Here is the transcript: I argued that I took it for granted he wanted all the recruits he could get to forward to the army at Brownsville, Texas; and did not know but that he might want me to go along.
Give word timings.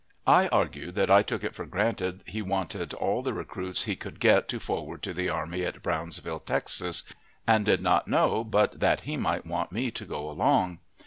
I 0.25 0.47
argued 0.47 0.95
that 0.95 1.11
I 1.11 1.21
took 1.21 1.43
it 1.43 1.53
for 1.53 1.67
granted 1.67 2.23
he 2.25 2.41
wanted 2.41 2.95
all 2.95 3.21
the 3.21 3.35
recruits 3.35 3.83
he 3.83 3.95
could 3.95 4.19
get 4.19 4.47
to 4.47 4.59
forward 4.59 5.03
to 5.03 5.13
the 5.13 5.29
army 5.29 5.63
at 5.63 5.83
Brownsville, 5.83 6.39
Texas; 6.39 7.03
and 7.45 7.65
did 7.65 7.83
not 7.83 8.07
know 8.07 8.43
but 8.43 8.79
that 8.79 9.01
he 9.01 9.15
might 9.15 9.45
want 9.45 9.71
me 9.71 9.91
to 9.91 10.05
go 10.05 10.27
along. 10.27 10.79